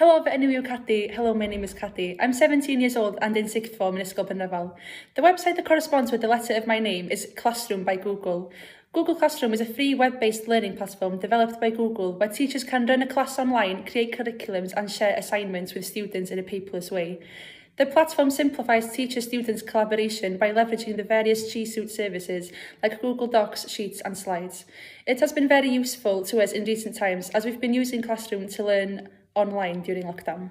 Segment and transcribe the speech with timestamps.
[0.00, 1.14] Hello fy enw yw.
[1.14, 2.16] Hello, my name is Cadi.
[2.18, 4.74] I'm 17 years old and in sixth form in Ysgol Penrefel.
[5.14, 8.50] The website that corresponds with the letter of my name is Classroom by Google.
[8.94, 13.02] Google Classroom is a free web-based learning platform developed by Google where teachers can run
[13.02, 17.20] a class online, create curriculums and share assignments with students in a paperless way.
[17.76, 23.68] The platform simplifies teacher-student collaboration by leveraging the various G Suite services like Google Docs,
[23.68, 24.64] Sheets and Slides.
[25.06, 28.48] It has been very useful to us in recent times as we've been using Classroom
[28.48, 30.50] to learn online during lockdown.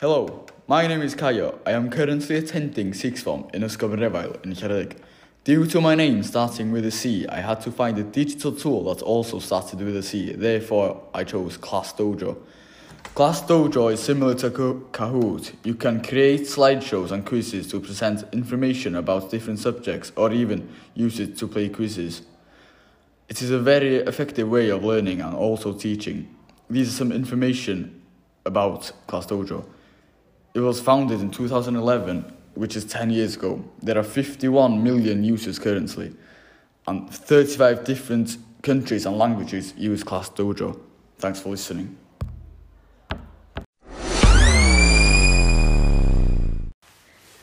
[0.00, 1.58] Hello, my name is Kayo.
[1.64, 3.92] I am currently attending sixth form in Ysgol
[4.44, 4.96] in Ceredig.
[5.44, 8.84] Due to my name starting with a C, I had to find a digital tool
[8.84, 10.32] that also started with a C.
[10.32, 12.36] Therefore, I chose Class Dojo.
[13.14, 15.52] Class Dojo is similar to Kahoot.
[15.64, 21.20] You can create slideshows and quizzes to present information about different subjects or even use
[21.20, 22.22] it to play quizzes.
[23.28, 26.34] It is a very effective way of learning and also teaching.
[26.68, 28.02] These are some information
[28.44, 29.64] about Class Dojo.
[30.54, 33.64] It was founded in 2011, which is 10 years ago.
[33.82, 36.14] There are 51 million users currently,
[36.86, 40.78] and 35 different countries and languages use Class Dojo.
[41.18, 41.96] Thanks for listening.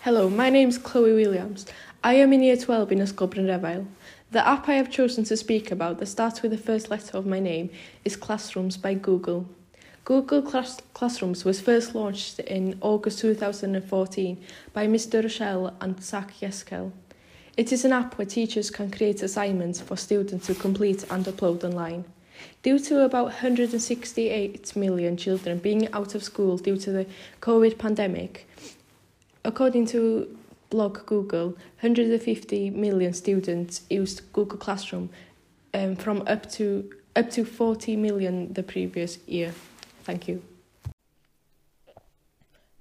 [0.01, 1.65] Hello, my name is Chloe Williams.
[2.03, 3.45] I am in Year 12 in Ysgol Bryn
[4.31, 7.25] The app I have chosen to speak about that starts with the first letter of
[7.25, 7.71] my name
[8.05, 9.49] is Classrooms by Google.
[10.05, 14.37] Google Class Classrooms was first launched in August 2014
[14.71, 15.23] by Mr.
[15.23, 16.91] Rochelle and Zach Yeskel.
[17.57, 21.63] It is an app where teachers can create assignments for students to complete and upload
[21.63, 22.05] online.
[22.61, 27.07] Due to about 168 million children being out of school due to the
[27.41, 28.47] COVID pandemic,
[29.43, 30.37] according to
[30.69, 31.49] blog Google,
[31.81, 35.09] 150 million students used Google Classroom
[35.73, 39.53] um, from up to up to 40 million the previous year.
[40.03, 40.41] Thank you.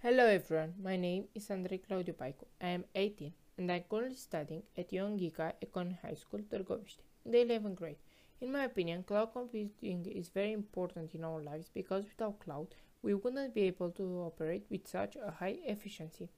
[0.03, 2.45] Hello everyone, my name is Andre Claudio Paico.
[2.61, 7.39] I am 18 and I'm currently studying at Young Econ High School, Târgoviște, in the
[7.39, 7.97] 11th grade.
[8.41, 12.69] In my opinion, cloud computing is very important in our lives because without cloud,
[13.03, 16.29] we wouldn't be able to operate with such a high efficiency.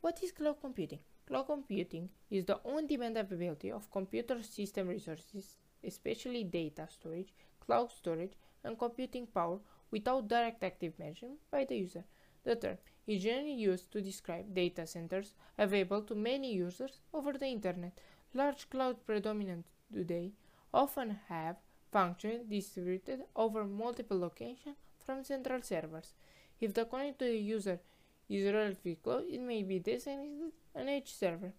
[0.00, 1.00] What is cloud computing?
[1.26, 7.34] Cloud computing is the on-demand availability of computer system resources, especially data storage,
[7.66, 8.32] cloud storage,
[8.64, 9.58] and computing power
[9.90, 12.04] without direct active mention by the user.
[12.44, 17.48] The term is generally used to describe data centers available to many users over the
[17.48, 18.00] internet.
[18.32, 20.32] Large cloud predominant today
[20.72, 21.56] often have
[21.92, 26.14] functions distributed over multiple locations from central servers.
[26.58, 27.80] If the connection to the user
[28.30, 31.52] user alert vehicle, it may be designated an H server.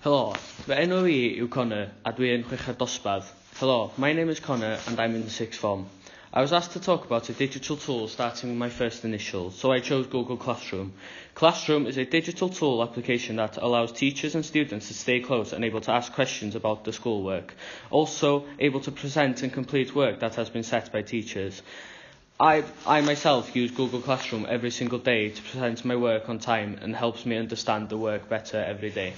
[0.00, 0.32] Hello,
[0.64, 3.34] fy enw i yw Connor a dwi yn chweched dosbarth.
[3.58, 5.84] Hello, my name is Connor and I'm in the sixth form.
[6.32, 9.72] I was asked to talk about a digital tool starting with my first initial, so
[9.72, 10.92] I chose Google Classroom.
[11.34, 15.64] Classroom is a digital tool application that allows teachers and students to stay close and
[15.64, 17.52] able to ask questions about the schoolwork,
[17.90, 21.62] also able to present and complete work that has been set by teachers.
[22.38, 26.78] I, I myself use Google Classroom every single day to present my work on time
[26.80, 29.14] and helps me understand the work better every day.